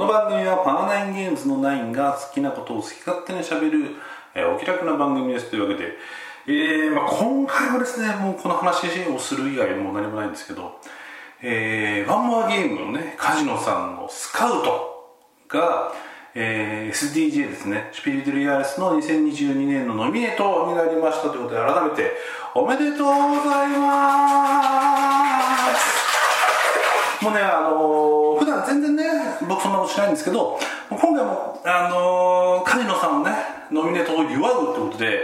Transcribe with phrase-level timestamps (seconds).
[0.00, 3.96] この番組はパーナインゲームズのナインが好きなことを好き勝手にしゃべる、
[4.34, 5.92] えーお気楽な番組ですというわけで、
[6.46, 10.80] えーまあ、今回はですねもうこの話をする以外もう何もないんですけど、
[11.42, 15.18] えーワンモアゲームのねカジノさんのスカウト
[15.48, 15.92] が、
[16.34, 22.12] えー SDJ ですねシュピリトリアレスの2022年のノミネートになりましたということで改めて
[22.54, 23.12] おめでとうご
[23.50, 25.29] ざいます。
[27.22, 29.04] もうね、あのー普段全然ね、
[29.46, 33.36] 僕そんなことしないんですけど、今回も、あのーカジノさんのね、
[33.70, 35.20] ノミネートを祝うってことで、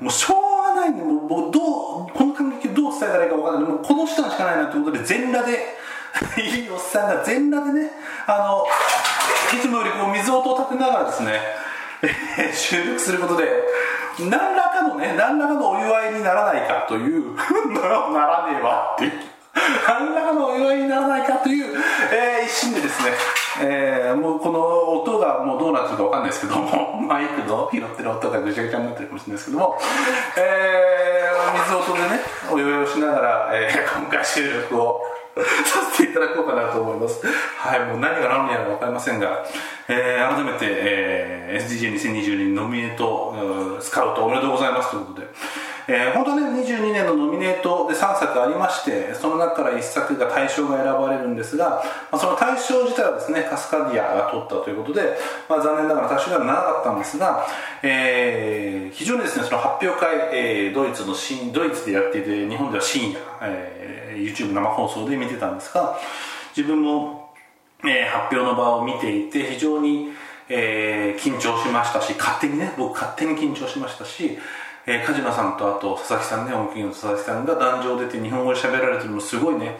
[0.00, 5.76] もうしょうがないんで、もうどう、この感激をどう伝えたらいいかわからないもうこの人しかないなということで、全裸で、
[6.40, 7.90] いいおっさんが全裸でね、
[8.26, 8.64] あの、
[9.52, 11.40] いつもよりこう水音を立てながらですね、
[12.02, 13.44] えー収録することで、
[14.20, 17.34] 何らかのね、何らかのお祝いにならないかという、
[17.74, 19.33] ならねえわっていう。
[19.88, 21.76] 何らかのお祝いにならないかという、
[22.12, 23.10] えー一心でですね、
[23.62, 24.60] えーもうこの
[25.00, 29.78] 音がもうどうなってるかわかんないですけども、 マイクの拾ってる音がぐちゃぐちゃになってるかもしれないですけども、
[30.36, 35.00] えー水音でね、お祝いをしながら、えー今回収録を
[35.36, 35.42] さ
[35.92, 37.26] せていただこうかなと思います。
[37.58, 39.44] はい、もう何が何やら分かりませんが、
[39.88, 45.28] えー改めて、えー SDJ2022 ノミネート、スカウトおめでとうございますということで、
[45.86, 55.16] えー本当ね、22年のノミネートで3作ありまして、その中から1作が大賞が選ばれるんですが、まあ、その大賞自体はですね、カスカディアが取ったということで、
[55.48, 57.46] まあ、残念ながら大賞ではなかったんですが、
[57.82, 65.98] えー非常にですね、その発表会、えードイツの新、ドイツでやっていて、日本では深夜、えー YouTube 生放送で見てたんですが、
[66.56, 67.34] 自分も
[67.84, 70.12] えー発表の場を見ていて非常に、
[70.48, 74.38] えー緊張しましたし勝手にね僕勝手に緊張しましたし、
[74.86, 79.78] えー、梶野さんとあと佐々木さんね音響の佐々木さんが壇上出て日本語で喋られてるのもすごいね。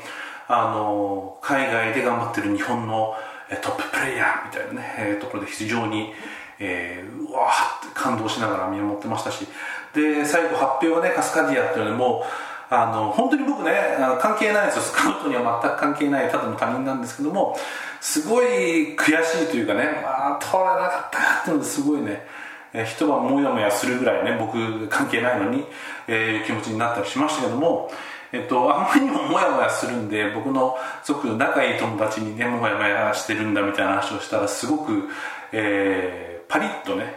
[0.49, 3.15] あのー海外で頑張ってる日本の、
[3.51, 6.13] えートッププレイヤーみたいなね、えーところで非常に、
[6.59, 9.47] えーうわーって感動しながら見守ってましたし。
[9.95, 12.25] で最後発表はねカスカディアっていうのも
[12.69, 13.73] あの本当に僕ね
[14.21, 14.83] 関係ないですよ。
[14.83, 17.57] スカウトには全く関係ないただの他人なんですけども
[18.01, 22.27] すごい悔しいというかねああ取れなかったっていうのすごいね
[22.75, 25.65] えー一晩もやもやするぐらいね僕関係ないのに、
[26.07, 27.91] えー気持ちになったりしましたけども
[28.33, 35.09] えっと、あまりにもモヤモヤするんで僕のすごく仲いい友達にねモヤモヤしてるんだみたいな話をしたらすごく、
[35.53, 37.15] えーパリッとね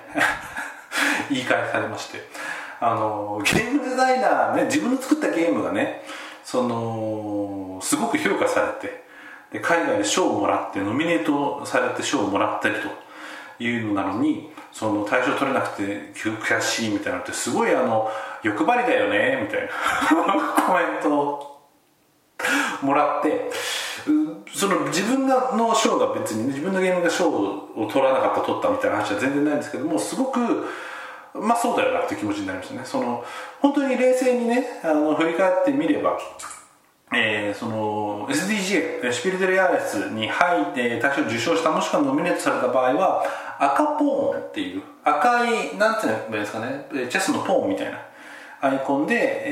[1.30, 2.58] 言い返されまして。
[2.80, 6.04] あのゲームデザイナーね自分の作ったゲームがね
[6.44, 9.04] そのすごく評価されて
[9.52, 12.90] で海外で賞をもらってノミネートされて賞をもらったりと
[13.60, 18.10] いうのなのにその大賞取れなくて悔しいみたいなのってすごいあの
[18.44, 19.68] 欲張りだよねみたいな。
[20.68, 21.58] コメントを
[22.82, 23.50] もらって
[24.54, 30.40] その自分がの賞が別にね自分のゲームが賞を取らなかった取ったみたいな話は全然ないんですけどもすごく
[31.34, 32.82] まあそうだよなって気持ちになりましたね。
[32.84, 33.24] その
[33.60, 36.18] 本当に冷静にねあの振り返ってみれば
[37.14, 43.24] えーその SDGA シュピルデレアレスに入って大賞受賞したもしくはノミネートされた場合は
[43.60, 47.98] 赤ポーンっていう赤いなんていうんですかねチェスのポーンみたいな
[48.60, 49.44] アイコンで、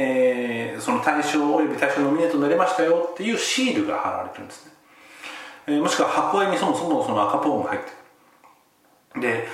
[0.73, 4.73] えーその対象および対象ノミネートになりましたよっていうシールが貼られてるんですね、
[5.67, 7.91] えーもしくは箱絵にそもそもその赤ポーンが入って
[9.15, 9.21] る。
[9.21, 9.47] で、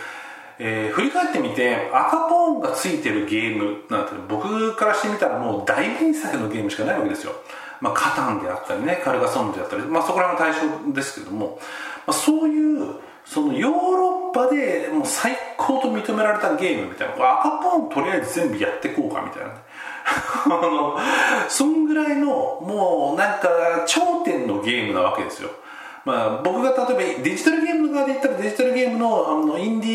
[0.58, 7.34] えー振り返ってみて赤ポーンがついてるゲームなんて僕からしてみたらもう大名作のゲームしかないわけですよ、
[7.82, 11.60] まあ、カタンであったりねカルガソンヌであったり、まあ、そこら辺の対象ですけども、
[12.06, 19.50] まあ、そういうそのヨーロッパでもう最高と認められたゲームみたいなこれ赤ポーンとりあえず全部やっていこうかみたいな。
[19.50, 19.62] ね
[20.46, 20.98] あの
[21.48, 23.50] そんぐらいのもうなんか
[23.86, 25.50] 頂点のゲームなわけですよ。
[26.04, 29.92] まあ、僕が例えばデジタルゲームの側で言ったらデジタルゲームのあのインディ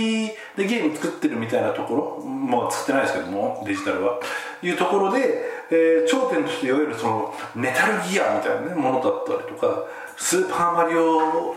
[0.57, 2.27] でゲーム作ってるみたいなところ？
[2.27, 4.21] もう作ってないですけどもデジタルは。
[4.63, 9.85] いうところで、えー頂点としていわゆるそのメタルギアみたいな、ね、ものだったりとか
[10.17, 11.55] スーパーマリオ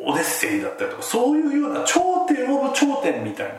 [0.00, 3.54] オデッセイだったりとかそういうような頂点オブ頂点みたいな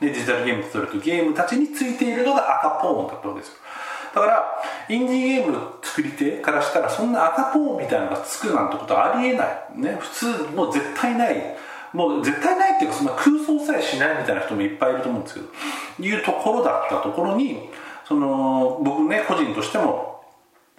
[0.00, 3.54] デジタルゲームとするとゲームたちについているのが赤ポーンだったわけですよ。
[4.14, 4.46] だから
[4.88, 9.48] インディーゲームの作り手からしたらそんな赤ポーンみたいなのがつくなんてことはありえない。
[9.74, 11.56] ね普通もう絶対ない
[11.92, 15.46] もう絶対ないっていうかそんな空想さえしないみたいな人もいっぱいいると思うんですけど
[16.00, 17.68] いうところだったところに
[18.06, 20.24] その僕ね個人としても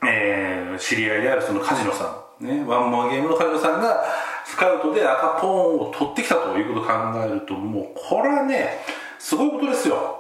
[0.04, 4.04] えー知り合いであるそのカジノさん、ね、ワンモアゲームのカジノさんが
[4.46, 6.92] スカウトで赤ポーンを取ってきたということを考
[7.24, 8.80] えるともうこれはね
[9.20, 10.20] すごいことですよ。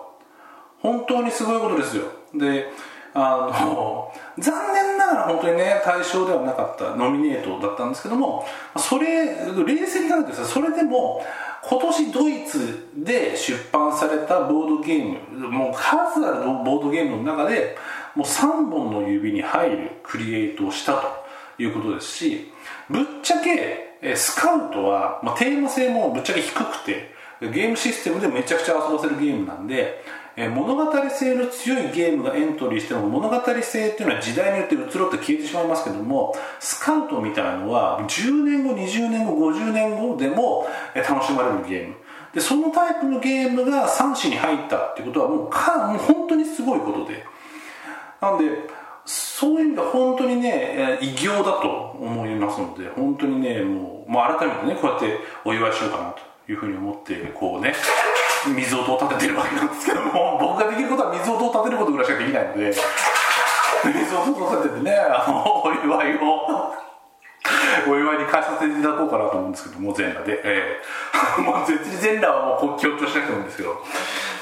[0.79, 2.03] 本当にすごいことですよ。
[2.33, 2.67] で
[3.13, 8.45] あの残念ながら本当にね対象ではなかったノミネートだったんですけども
[8.77, 10.45] それ冷静に考えてください。
[10.45, 11.23] それでも
[11.63, 17.77] 今年ドイツで出版されたボードゲームもう数あるボードゲームの中で
[18.15, 22.51] もう3本の指に入るクリエイトをしたということですし
[22.89, 30.03] ぶっちゃけスカウトは、まあ、テーマ性もぶっちゃけ低くてゲームシステムでめちゃくちゃ遊ばせるゲームなんで
[30.35, 41.95] え物語性の強いゲームがエントリーしても物語性っていうのは時代によって移ろって消えてしまいますけどもスカウトみたいなのは10年後20年後50年後でも楽しまれるゲーム。
[42.33, 47.23] でそのタイプのゲームが3種に入ったってことはもうかもう本当にすごいことで。
[48.19, 48.45] なんで
[49.05, 57.75] そういう意味では本当にね偉業だと思いますので本当にねもう、まあ、改めてねこうやってお祝いしようかなというふうに思ってこうね
[58.49, 62.73] 水音を立ててるわけなんですけども僕ができることは水音を立てることぐらいしかできないので
[63.85, 66.82] 水音を立ててねあのお祝いを。
[67.87, 73.83] お祝いに返させていただこうかなと思うんですけどもう全裸で、えー、 もう絶対全裸はもう強調しなくてもいいんですけど。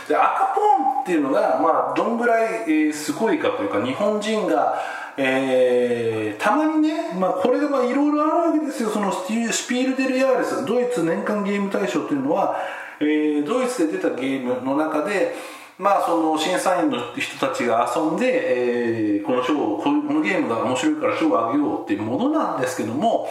[0.07, 0.61] で赤ポ
[0.99, 4.77] ンっていうのが、まあ、どんぐらい、えー、すごいかというか日本人が
[5.17, 8.89] えー、たまにね、まあ、これがいろいろあるわけですよ。
[8.89, 12.55] そのスピールデル・ヤーレスドイツ年間ゲーム大賞というのは
[13.01, 15.35] えー、ドイツで出たゲームの中で
[15.77, 23.27] まあその審査員の人たちが遊んで、えー、この賞をこのゲームが面白いから賞をあげようっていうものなんですけども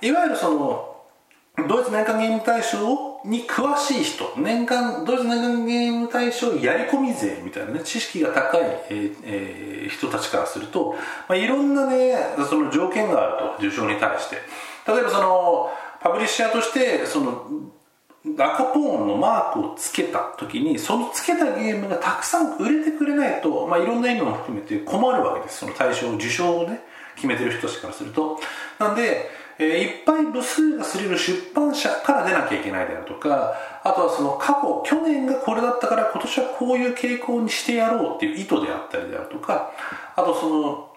[0.00, 0.86] いわゆるその
[1.68, 10.94] ドイツ年間ゲーム大賞に詳しい人年間ドイツ年間ゲーム大賞やり込み勢みたいなね知識が高い、えーえー、人たちからすると、
[11.28, 12.14] まあ、いろんなね
[12.48, 13.26] その条件があ
[13.56, 14.36] ると受賞に対して。
[14.86, 15.70] 例えばその
[16.00, 17.70] パブリッシャーとしてその
[18.24, 25.60] 赤ポーンのマークをつけた時にそのつけたゲームがたくさん売れてくれないと、まあ、いろんな意味も含めて困るわけです。
[25.60, 26.80] その対象受賞をね
[27.14, 28.38] 決めてる人たちからすると。
[28.78, 39.70] なんで、えー、いっぱい部数がすれる出版社から出なきゃいけないであるとかあとはその過去去年がこれだったから今年はこういう傾向にしてやろうっていう意図であったりであるとか
[40.16, 40.89] あとその、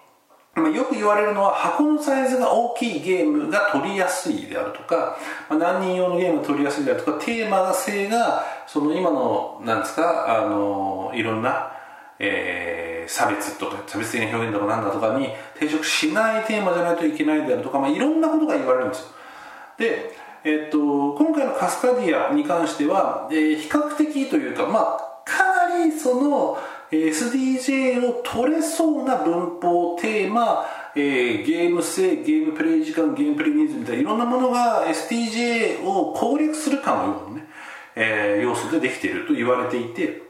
[0.56, 5.18] よく言われるのは箱のサイズが大きいゲームが取りやすいであるとか、
[5.50, 11.72] まあ、何人用のゲームが取りやすいであるとかテーマ性がその今のなんですかあのいろんな、
[12.20, 15.30] えー、差別とか差別的な表現とかなんだとかに
[15.60, 19.06] 抵触しないテーマじゃないといけないであるとか、まあ、いろんなことが言われるんですよ。
[19.80, 20.78] で、えっと
[21.14, 26.60] 今回のカスカディアに関しては、えー、比較的というかまあかなりその
[26.96, 37.48] SDJ を取れそうな文法テーマ、えー、ゲーム性ゲームプレイ時間ゲームプレイニーズみたいないろんなものが SDJ を攻略するかのようなね、
[37.96, 40.24] えー、要素でできていると言われていて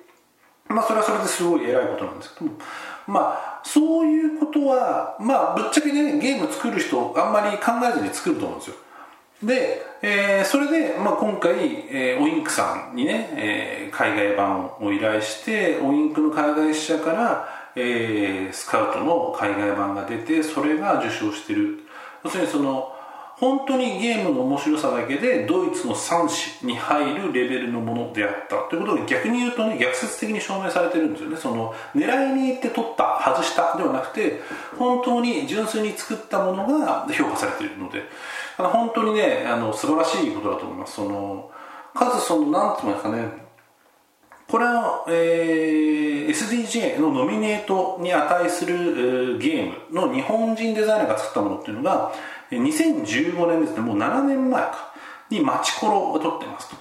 [0.67, 2.57] まあそれはそれですごい偉いことなんですけども。
[3.05, 8.75] まあそういうことはまあぶっちゃけねゲーム作る人あんまり考えずに作ると思うんですよ。
[9.43, 11.53] で、えー、それで、まあ、今回、
[11.89, 21.79] えー、オインクさんにね、えー、海外版を依頼してオインクの海外支社から、えー、スカウトの海外版が出てそれが受賞してる。
[22.23, 22.89] 要するにその
[23.37, 28.57] 本当にゲームの面白さだけでドイツの3種に入るレベルのものであった。
[28.69, 31.37] ということが逆に言うとね逆説的に証明されてるんですよね。
[31.37, 34.39] その狙いに行って取った外したではなくて
[34.77, 38.03] 本当に純粋に作ったものが評価されているので。
[38.57, 40.95] あの本当にねあの素晴らしいことだと思います。
[40.95, 41.51] その
[41.93, 43.43] 数その何て言いますかね。
[44.47, 52.11] これは、えー、SDJ のノミネートに値する、えー、ゲームの日本人デザイナーが作ったものっていうのが
[52.51, 53.81] 2015年ですね。
[53.81, 54.93] もう7年前か。
[55.29, 56.75] にマチコロを取ってますと。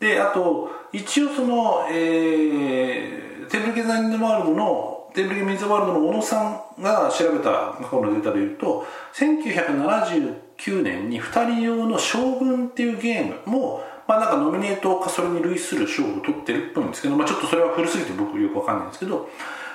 [0.00, 6.42] であと一応その、えー、テーブルデザインワールドのテーブルゲームインワールドの小野さ
[6.78, 19.28] んが調べた過去のデータでいうと1979 9年に2人用の将軍っていうゲームもまあなんかノミネートかそれに類する賞を取ってるっぽいんですけど、まあ、ちょっとそれは古すぎて僕よくわかんないんですけど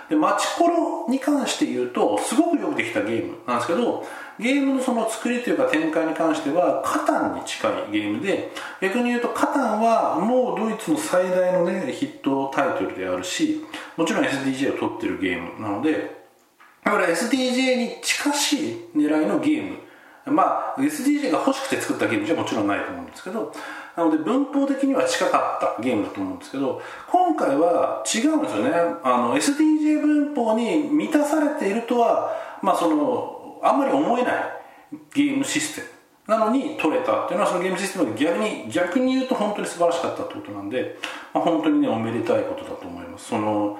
[0.10, 4.06] でマチコロに関して言うとすごくよくできたゲームなんですけど
[4.40, 13.64] ゲームのその作りというか展開に関してはカタンに近いゲームで逆に言うとカタンはもうドイツの最大のねヒットタイトルであるし
[13.96, 16.22] もちろん SDJ を取ってるゲームなので
[16.84, 19.78] だから SDJ に近しい狙いのゲーム
[20.26, 23.52] まあ SDJ が欲しくて作ったゲームじゃもちろんないと思うんですけど
[23.98, 28.72] なので文法的には近かったゲームだと思うんですけど今回は違うんですよね。
[29.04, 34.34] あの SDJ 文法に満たされているとはまあそのあんまり思えない
[35.14, 35.88] ゲームシステム
[36.28, 40.98] なのに取れたっていうのはそのゲームシステムが逆に逆に言うと本当に素晴らしかったってことなんで、
[41.34, 43.30] まあ、本当にねおめでたいことだと思います。
[43.30, 43.80] その、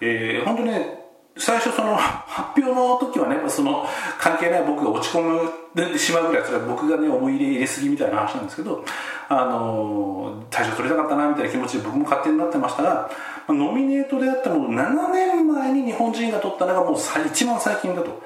[0.00, 0.99] えー、本当にね
[1.40, 3.86] 最初その発表の時はねその
[4.18, 8.84] 関係ない僕が落ち込むでしまうぐらいそれは僕がね思い入れ入れすぎみたいな話なんですけど
[9.28, 13.10] あの大賞取りたかったなみたいな気持ちで僕も勝手になってましたが
[13.48, 18.22] ノミネートであっても7年前に日本人が取ったのがもう一番最近だと。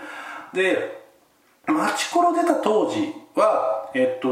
[0.52, 1.04] で
[1.66, 4.28] マチコロ出た当時は、えっと、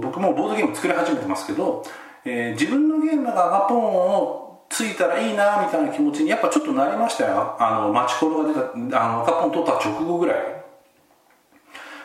[0.00, 1.82] 僕もボードゲーム作り始めてますけど、
[2.24, 7.56] えー、自分のゲームがアガポンをついたらいいなみたいな気持ちにやっぱちょっとなりましたよ。
[7.58, 8.54] あのマチコロが出
[8.90, 10.36] たあのアガポン取った直後ぐらい。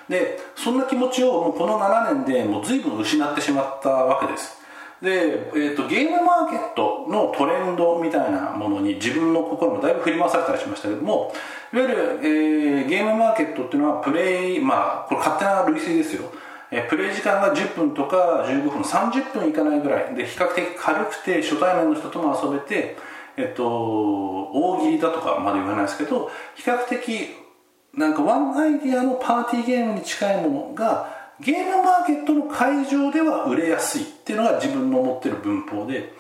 [0.10, 4.62] でそんな気持ちをもうこの7年でもう随分失ってしまったわけです。
[5.02, 11.34] で、えーと、ゲームマーケットのトレンドみたいなものに自分の心もだいぶ振り回されたりしましたけども
[11.74, 16.32] いわゆる、えー、ゲームマーケットっていうのはプレイまあこれ勝手な類推ですよ。
[16.72, 20.16] えプレイ時間が10分とか15分30分いかないぐらい。
[20.16, 22.96] で比較的軽くて初対面の人とも遊べて
[23.36, 27.30] えっと大喜利だとかまで言わないですけど比較的
[27.94, 36.14] なんかワンアイディアのパーティーゲームに近いものがゲームマーケットの会場では売れやすいっていうのが自分の持ってる文法で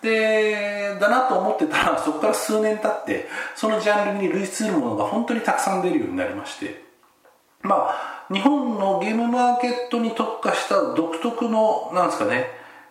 [0.00, 6.86] でだなと思ってたら そこから数年経ってそのジャンルに類するものが本当にたくさん出るようになりまして。
[7.60, 12.46] まあ日本のゲームマーケットに特化した独特のなんですかね、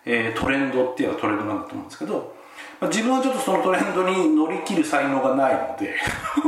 [0.06, 2.34] えー、トレンドっていうのはトレンドなんだと思うんですけど、
[2.82, 5.94] まあ、自分はちょっとそのトレンドに乗り切る才能がないので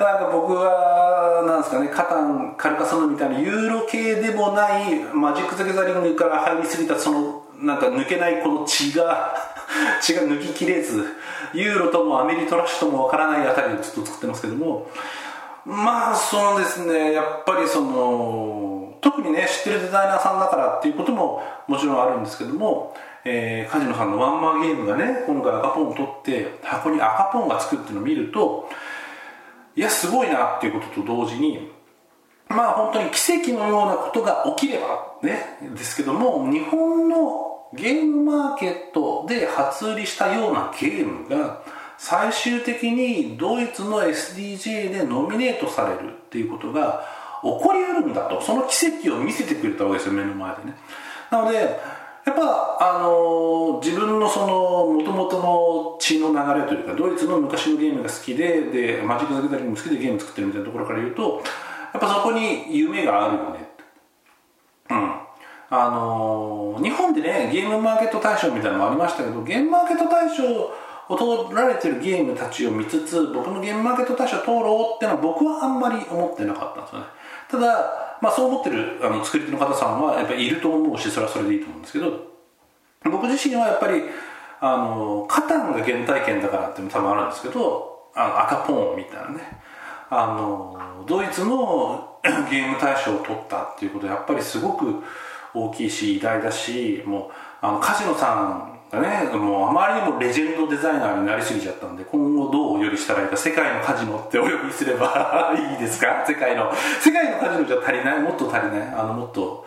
[0.00, 9.36] なんか僕はなんですかねカタンカルカソンみたいなユーロ系でもないマジック・ザ・ギャザリングから入りすぎたそのなんか抜けないこの血が
[10.02, 11.16] 血が抜ききれず
[11.52, 14.88] ユーロともアメリトラッシュともわからないあたりでずっと作ってますけども
[15.64, 17.12] まあそうですね。
[17.12, 28.68] やっぱりその特にね知ってるデザイナーさんだからっていうことももちろんあるんですけども、えー、カジノさんのワンマンゲームがね今回赤ポンを取って箱に赤ポンがつくっていうのを見ると
[29.76, 31.70] いやすごいなっていうことと同時に
[32.48, 41.62] まあ本当に奇跡のようなことが起きればねですけども日本のゲームマーケットで初売りしたようなゲームが
[42.02, 47.04] 最終的にドイツの SDJ でノミネートされるっていうことが
[47.42, 48.40] 起こりうるんだと。
[48.40, 50.74] その奇跡を見せてくれたわけですよ目の前でね。
[51.30, 61.42] なのでやっぱあの自分のそのもともとの血の流れというかドイツの昔のゲームが好きででマジック・ザ・ギャザリングも好きでゲーム作ってるみたいなところから言うと
[61.92, 63.68] やっぱそこに夢があるよね
[64.88, 65.20] うん。
[65.72, 70.42] あのー、日本でねゲームマーケット大賞みたいなのもありましたけどゲームマーケット大賞
[71.14, 77.06] を取られてるゲームたちを見つつ僕のゲームマーケット大賞通ろうってのは僕はあんまり思ってなかったんですよね。
[77.50, 82.12] ただ、まあ、そう思ってるあの作り手の方さんはやっぱりいると思うしそれはそれでいいと思うんですけど
[83.04, 84.02] 僕自身はやっぱり
[84.60, 89.60] あのカタンが原体験だからっていうのも多分あるんですけどあの赤ポーンみたいなね。
[90.12, 92.18] あのドイツの
[92.50, 95.02] ゲーム大賞を取ったっていうことはやっぱりすごく
[95.54, 106.24] 大きいし偉大だしもうあのカジノさんがねもうあまりにもレジェンドデザイナーになりすぎちゃったんで今後どうお呼びしたらいいか世界のカジノってお呼びすれば いいですか？
[106.26, 108.20] 世界の世界のカジノじゃ足りない？
[108.20, 108.94] もっと足りない？
[108.96, 109.64] あのもっと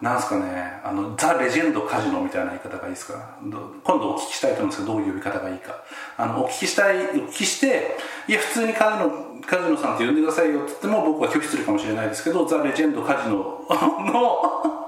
[0.00, 0.80] なんすかね？
[0.84, 3.18] あのザ・レジェンドカジノみたいな言い方がいいですか？
[3.42, 5.74] 今度お聞きしたいと思うんですけどどういう呼び方がいいか。
[6.18, 7.96] あのお聞きしたいお聞きして
[8.28, 9.10] いや普通にカジノ
[9.46, 14.85] カジノさんって呼んでくださいよって言っても僕は拒否するかもしれないですけどザ・レジェンドカジノの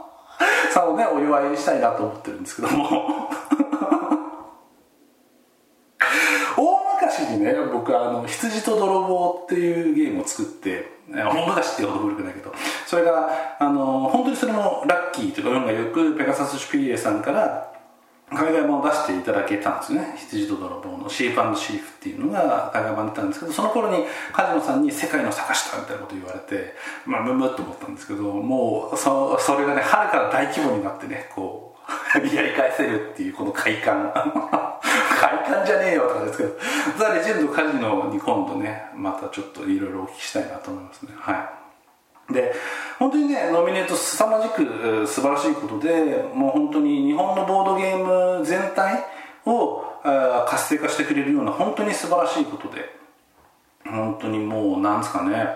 [0.71, 3.28] さんをねお祝いしたいなと思ってるんですけども。
[6.57, 12.52] 大昔にね僕あの羊と泥棒っていうゲームを作って大昔っていうほど古くないけど
[12.87, 13.30] それが
[13.61, 17.73] あの本当にそれもラッキーというか運がよくペガサス・シュピーエさんから
[18.30, 20.14] 海外版を出していただけたんですね。
[20.16, 26.75] 羊と泥棒のシープシーフっていうのが海外版出たんですけどその頃にカジノさんに世界の坂下みたいなこと言われて
[27.06, 34.12] まあムムっと思ったんですけどもうそそれがね春から大規模になってねこう やり返せるっていうこの快感。
[35.18, 36.50] 快感じゃねえよとかですけど
[36.97, 41.12] ザ・レジェンドカジノに今度ねまたちょっといろいろお聞きしたいなと思いますね。
[41.18, 41.50] は
[42.30, 42.32] い。
[42.32, 42.54] で
[42.98, 49.04] 本当にねノミネート凄まじく素晴らしいことでもう本当に日本のボードゲーム全体
[49.46, 49.84] を
[50.48, 52.96] 活性化してくれるような本当に素晴らしいことで。
[53.86, 55.46] 本当にもうなんですかね。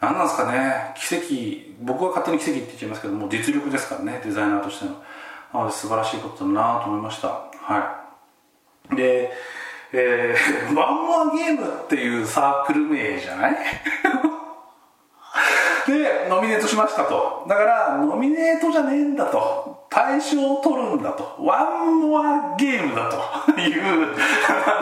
[0.00, 0.92] 何なんですかね。
[0.96, 1.84] 奇跡。
[1.84, 4.92] 僕は勝手に奇跡って言っちゃいますけども実力ですからねデザイナーとしての。
[5.52, 7.28] なので素晴らしいことだなと思いました。
[7.28, 8.04] は
[8.92, 8.96] い。
[8.96, 9.32] で
[9.92, 13.56] えー、 ワンモアゲームっていうサークル名じゃない？
[15.86, 17.44] でノミネートしましたと。
[17.48, 19.86] だからノミネートじゃねえんだと。
[19.90, 21.36] 大賞を取るんだと。
[21.38, 23.16] ワンモアゲームだと。
[23.60, 24.16] いう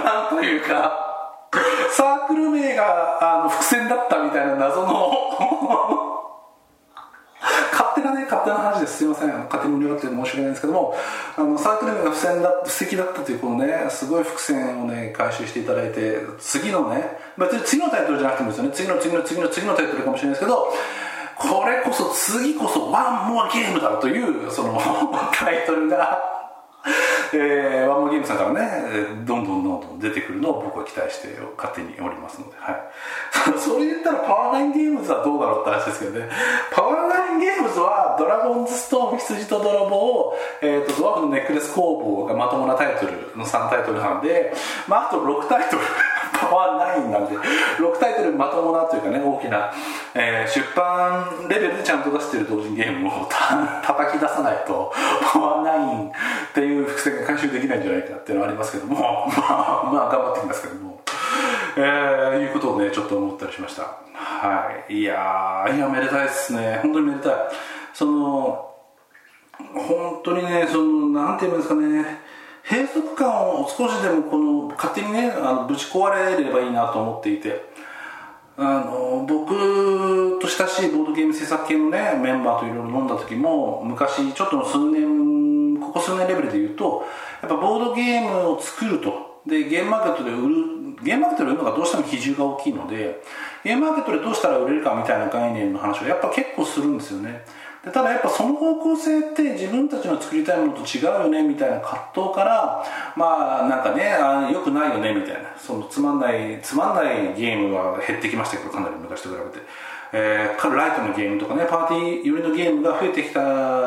[0.04, 1.48] なんというか
[1.90, 5.12] サークル名があの伏線だったみたいな謎の。
[7.72, 9.28] 勝手なね勝手なですいません。
[9.28, 10.94] 勝手に盛り上がって申し訳ないんですけども
[11.36, 18.70] あのサークル名が付箋だ布石だったというこのねすごい伏線をね回収していただいて次のね別に次のタイトルじゃなくてもですよね。
[18.74, 20.68] 次の次の次の次のタイトルかもしれないですけど
[21.36, 24.80] これこそ次こそワンモアゲームだというその
[25.34, 26.31] タイトルが
[27.34, 32.82] えー、ワンモゲームさんからねどんどんどんどん出てくるのを僕は期待して勝手におりますので、はい、
[33.58, 36.28] それ言ったらパワーナインゲームズはどうだろうって話ですけどね。
[36.70, 44.52] パワーナインゲームズはドラゴンズストーン羊と泥棒を、えーと、ドワーフのネックレス工房がまともなタイトルの3タイトルなんで、
[44.86, 45.82] まあ、あと6タイトル。
[46.48, 49.72] パワー9なんで6タイトルまともなというかね大きな、
[50.14, 54.92] えー、出版レベルでちゃんと出してる同人ゲームをた叩き出さないと
[55.32, 56.12] パワー9っ
[56.54, 60.92] ていう伏線が回収できないんじゃないかっていうのはありますけどもまあまあ頑張ってきますけども。
[61.76, 63.82] えー、いうことをねちょっと思ったりしました。
[64.12, 64.94] はい。
[64.94, 66.80] いやいやめでたいですね。
[66.82, 67.32] 本当にめでたい。
[67.94, 68.70] その
[69.74, 72.20] 本当にねそのなんていうんですかね。
[72.64, 77.72] 閉塞感を少しでもこの勝手にねあのぶち壊れればいいなと思っていて。
[78.54, 87.02] あの僕と親しいボードゲーム制作系のねメンバーといろいろ飲んだ時も昔ちょっと数年ここ数年レベルで言うと
[87.40, 89.32] やっぱボードゲームを作ると。
[89.46, 90.54] でゲームマーケットで売る
[91.02, 93.20] ゲームマーケットで売るのがどうしても比重が大きいので
[93.64, 97.44] ゲームマーケットでどうしたら売れるかみたいな概念の話をやっぱ結構するんですよね。
[97.84, 102.84] でただやっぱその方向性って自分たちの作りたいものと違うよねみたいな葛藤から
[103.16, 105.52] まあなんかねあよくないよねみたいな。
[105.58, 109.66] そのつまんないつまんないゲームは減ってきましたけどかなり昔と比べて、
[110.12, 113.40] えー、ライトのゲームとかねパーティー寄りのゲームが増えてきた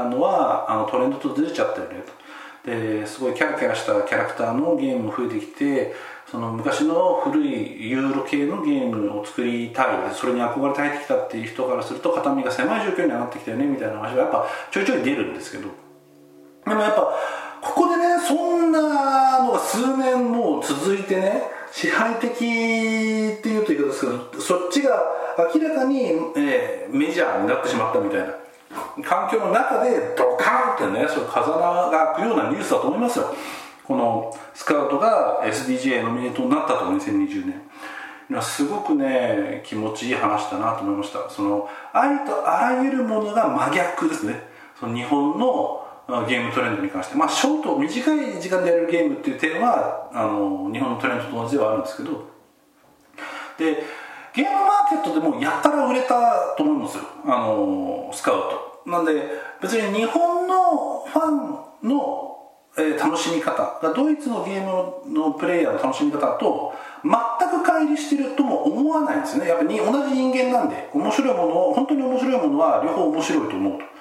[0.06, 2.26] のはあのトレンドとずれちゃったよねと。
[2.72, 5.94] ですごいキャラキャラしたキャラクターのゲームも増えてきて
[6.30, 15.70] その昔の古いユーロ系のゲームを作りたいそれに憧れて入ってきたっていう人からすると肩身が狭い状況に上がってきたよねみたいな話はやっぱちょいちょい出るんですけど。
[16.66, 17.14] でもやっぱ
[17.62, 25.04] ここでねそんなのが数年もう続いてね支配的っていうと言い方ですけどそっちが
[25.54, 28.34] 明らかに、えー、メジャーになってしまったみたいな。
[29.04, 33.34] 環境の中でドカーンってねそれ風が開くようなニュースだと思いますよ。
[33.88, 41.30] このスカウトが SDGA ノミネートになったと2020年すごくね気持ちいい話だなと思いました。
[41.30, 44.42] そのありとあらゆるものが真逆ですね。
[44.80, 45.86] その日本の
[46.28, 47.16] ゲームトレンドに関して。
[47.16, 52.28] まあショート短い時間でやるゲームっていう点はあの日本のトレンドと同じではあるんですけど。
[53.58, 53.84] で
[54.34, 57.04] ゲームマーケットでもやったら売れたと思うんですよ。
[57.26, 58.36] あのスカウ
[58.84, 58.90] ト。
[58.90, 59.14] なんで
[59.62, 62.25] 別に日本のファンの
[62.78, 63.80] えー、楽しみ方。
[63.82, 69.48] がドイツのゲームのプレイヤーの楽しみ方と全く乖離してるとも思わないんですね。
[69.48, 73.96] やっぱり同じ人間なんで面白いものを本当に面白いものは両方面白いと思うと。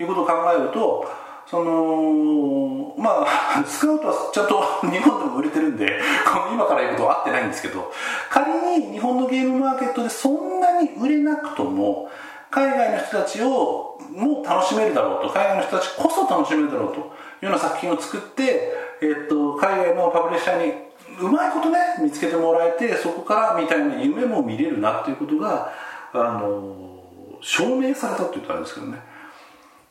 [0.00, 1.06] いうことを考えると
[1.46, 7.92] そのまあ スカウトはちゃんと日本でも売れてるんでこの 今から言うことは合ってないんですけど
[8.30, 8.50] 仮
[8.80, 12.08] に日本のゲームマーケットでそんなに売れなくとも
[12.54, 17.10] 海外の人たちをも楽しめるだろうと海外の人たちこそ楽しめるだろうというよ
[17.42, 20.72] うな作品を作って、え、っと海外のパブリッシャーに
[21.20, 25.72] うまいことね見つけてもらえてそこからみたいな夢も見れるなっていうことが、
[26.12, 27.02] あの
[27.40, 29.00] 証明されたって言ったらあれですけどね。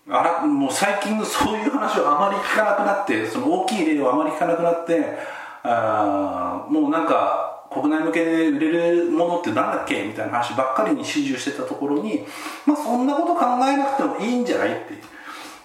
[0.10, 5.18] あらもう最近のそういう話をあまり聞かなくなってその大きい例をあまり聞かなくなって
[5.64, 12.26] あもうなんか国内向けで売れるものって何だっけみたいな話ばっかりに始終してたところに
[12.66, 14.76] まあそんなこと考えなくてもいいんじゃないっ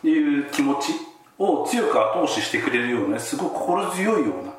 [0.03, 0.93] ていう気持ち
[1.39, 4.53] を強く後押ししてくれるようなすごく心強いような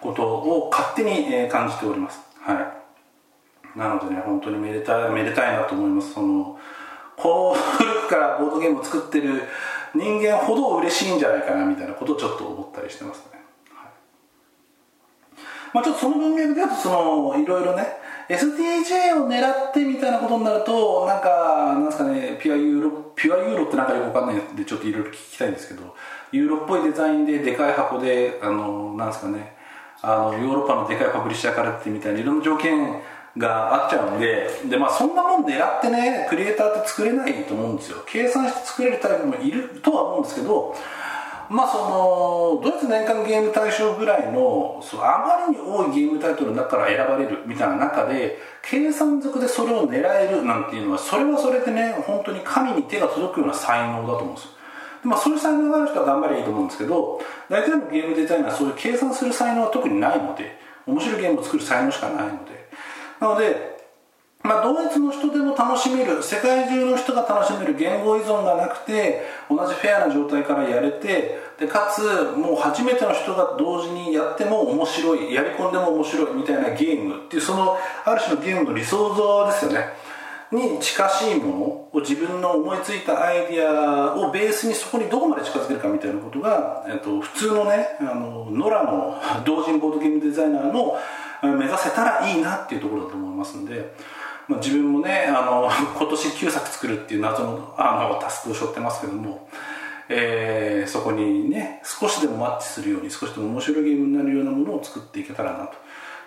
[0.00, 2.20] ことを勝手に感じております。
[2.40, 2.54] は
[3.74, 3.78] い。
[3.78, 6.14] なのでね本当にめでたいめでたいなと思います。
[6.14, 6.58] その
[7.16, 9.42] 古くからボードゲームを作ってる
[9.94, 13.39] 人間ほど嬉しいんじゃないかなみたいなことをちょっと思ったりしてますね、
[15.72, 17.86] まあちょっとその文脈で言うとそのいろいろね
[18.28, 25.94] SDJ を狙ってみたいなことになるとなんかなんですかねピュアユーロピュアユーロってなんかよくわかんないんでちょっといろいろ聞きたいんですけど
[26.32, 29.56] ユーロっぽいデザインででかい箱であのなんですかね
[30.02, 33.00] あのヨーロッパのでかいパブリッシャーからってみたいないろんな条件
[33.36, 37.98] があっちゃうんでで、まあ、そんなもん狙ってねクリエイターって作れないと思うんですよ。
[38.06, 40.74] 計算して作れるタイプもいるとは思うんですけど
[41.50, 54.50] まあそのドイツ年間ゲーム大賞ぐらいのそうあまりに多いゲームタイトルの中から選ばれるみたいな中で計算づくでそれを狙えるなんていうのはそれはそれでね本当に神に手が届くような才能だと思うんですよ。
[55.02, 62.70] まあ、そういう才能がある人は頑張りゃいいと思うんですけど大体のゲームデザイナーはそういう計算する才能は特にないので面白いゲームを作る才能しかないので。
[63.18, 63.79] なので
[64.42, 79.84] まあ、ドイツの人でも楽しめる世界中の人が楽しめる言語依存がなくて同じフェアな状態からやれてでかつもう初めての人が同時にやっても面白いやり込んでも面白いみたいなゲームっていうそのある種のゲームの理想像ですよね
[80.50, 90.98] に近しいものを自分の思いついたアイディアをベースにそこにどこまで近づけるかみたいなことが、えっと、普通のねあの野良の 同人ボードゲームデザイナーの
[91.42, 93.92] 目指せたらいいなっていうところだと思いますんで。
[94.50, 99.48] まあ、自分もねあの 今年9作作るっていう謎のあのタスクを背負ってますけども、
[100.08, 105.74] えー、そこにね少しでもマッチするように少しでも面白いゲームになるようなものを作っていけたらなと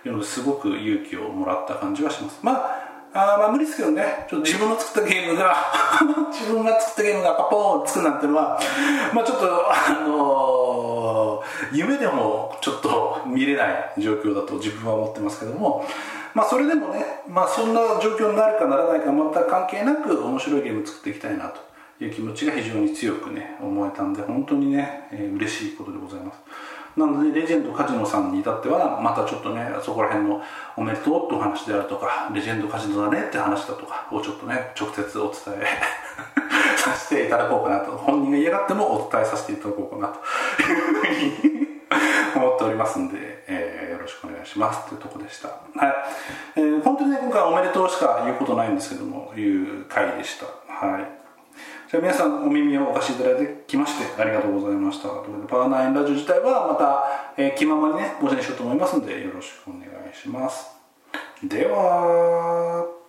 [0.07, 2.39] いうのですごく勇気をもらった感じはします。
[2.41, 4.25] まああまあ無理ですけどね。
[4.29, 5.55] ちょっと自分の作ったゲームが
[6.31, 8.57] 自分が作ったゲームがパポーンつくなんてのは
[9.13, 15.85] まあちょっとあのー、夢でもちょっと見れない状況だと自分は思ってますけども
[16.33, 21.61] まあ、それでもね、まあ、そんな状況になるかならないか全く関係なく面白いゲーム作っていきたいなと
[22.03, 26.39] いう気持ちが非常に強くね思えたんで本当にね、えー、嬉しいことでございます。
[26.95, 30.41] なのでレジェンドカジノさんに至ってはまたちょっとねそこら辺の
[30.77, 35.65] おめでとうってお話であるとかレジェンドカジノだねって話だとかをちょっとね直接お伝え
[36.77, 37.91] させていただこうかなと。
[37.97, 40.19] 本人が嫌がってもお伝えさせていただこうかなと。
[40.61, 41.72] いうふうに
[42.39, 45.49] 思っておりますんで、えー、よろしくお願いしますというとこでした。
[45.49, 46.59] はい。
[46.59, 50.45] えー、本当にね、今回おめでとうしか言うことないんですけども、いう回でした。
[50.45, 51.23] はい。
[51.89, 55.09] じゃあ皆さんお耳をお貸しいただいてきましてありがとうございました。
[55.09, 57.05] ということで、パワーナインラジオ自体はまた、
[57.37, 60.71] えー、気ままにね、ご紹介しようと思いますので、よろしくお願いします。
[61.43, 63.02] では、